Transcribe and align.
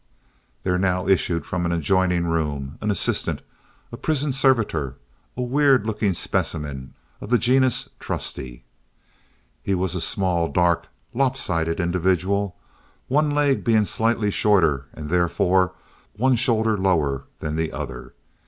There 0.63 0.79
now 0.79 1.07
issued 1.07 1.45
from 1.45 1.63
an 1.63 1.71
adjoining 1.71 2.25
room 2.25 2.79
an 2.81 2.89
assistant, 2.89 3.43
a 3.91 3.97
prison 3.97 4.33
servitor, 4.33 4.95
a 5.37 5.43
weird 5.43 5.85
looking 5.85 6.15
specimen 6.15 6.95
of 7.21 7.29
the 7.29 7.37
genus 7.37 7.87
"trusty." 7.99 8.63
He 9.61 9.75
was 9.75 9.93
a 9.93 10.01
small, 10.01 10.47
dark, 10.51 10.87
lopsided 11.13 11.79
individual, 11.79 12.55
one 13.09 13.29
leg 13.29 13.63
being 13.63 13.85
slightly 13.85 14.31
shorter, 14.31 14.87
and 14.91 15.11
therefore 15.11 15.73
one 16.15 16.35
shoulder 16.35 16.79
lower, 16.79 17.25
than 17.39 17.55
the 17.55 17.71
other. 17.71 18.15